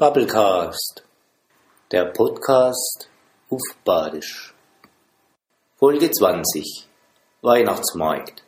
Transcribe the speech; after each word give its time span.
Bubblecast, 0.00 1.02
der 1.90 2.04
Podcast 2.12 3.10
auf 3.50 3.60
Badisch. 3.84 4.54
Folge 5.74 6.08
20, 6.08 6.86
Weihnachtsmarkt 7.42 8.44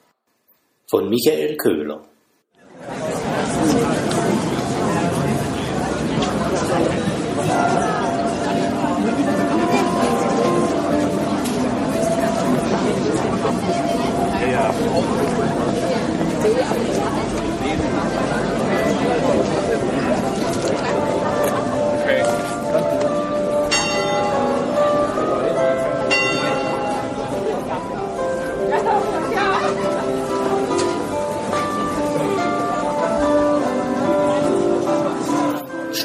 von 0.89 1.09
Michael 1.09 1.57
Köhler. 1.57 2.10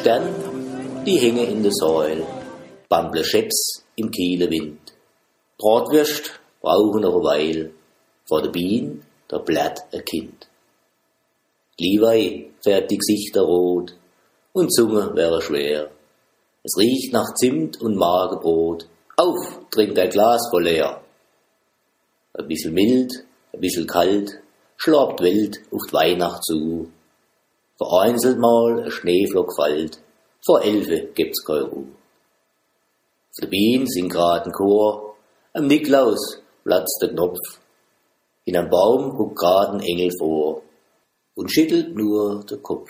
Stern, 0.05 0.35
die 1.03 1.17
hänge 1.17 1.45
in 1.45 1.63
der 1.63 1.71
Säule, 1.71 2.23
Bamble 2.89 3.23
Scheps 3.23 3.83
im 3.95 4.11
Kiele 4.11 4.47
Wind. 4.51 4.93
Bratwürst 5.57 6.29
brauchen 6.61 7.01
noch 7.01 7.15
eine 7.15 7.23
Weile, 7.23 7.71
vor 8.27 8.43
der 8.43 8.51
Bien 8.51 9.01
der 9.31 9.39
Blatt 9.39 9.79
ein 9.91 10.05
Kind. 10.05 10.47
Liewei 11.79 12.51
färbt 12.63 12.91
die 12.91 12.99
Gesichter 12.99 13.41
rot 13.41 13.95
und 14.53 14.71
Zunge 14.71 15.09
wäre 15.15 15.41
schwer. 15.41 15.89
Es 16.61 16.77
riecht 16.77 17.11
nach 17.11 17.33
Zimt 17.33 17.81
und 17.81 17.95
Magerbrot. 17.95 18.85
Auf, 19.17 19.59
trink 19.71 19.97
ein 19.97 20.11
Glas 20.11 20.49
voll 20.51 20.65
leer. 20.65 21.01
Ein 22.33 22.47
bisschen 22.47 22.75
mild, 22.75 23.11
ein 23.53 23.59
bisschen 23.59 23.87
kalt, 23.87 24.39
schlabt 24.77 25.21
Welt 25.21 25.61
auf 25.71 25.91
Weihnacht 25.91 26.43
zu. 26.43 26.91
Vereinzelt 27.77 28.39
mal 28.39 28.83
ein 28.83 28.91
Schneeflock 28.91 29.53
fällt, 29.55 29.99
vor 30.45 30.61
Elfe 30.61 31.09
gibt's 31.13 31.43
kein 31.43 31.63
Ruhe. 31.63 31.87
Auf 33.29 33.41
der 33.41 33.47
Bien 33.47 33.85
sind 33.85 34.09
grad 34.09 34.45
ein 34.45 34.53
Chor, 34.53 35.15
am 35.53 35.67
Niklaus 35.67 36.41
platzt 36.63 36.99
der 37.01 37.09
Knopf. 37.09 37.39
In 38.45 38.55
einem 38.55 38.69
Baum 38.69 39.09
guckt 39.17 39.37
grad 39.37 39.73
ein 39.73 39.81
Engel 39.81 40.11
vor 40.17 40.61
und 41.35 41.51
schüttelt 41.51 41.95
nur 41.95 42.45
der 42.45 42.59
Kopf. 42.59 42.89